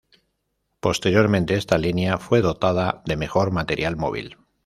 [0.79, 4.35] Posteriormente esta línea fue dotada de mejor material móvil.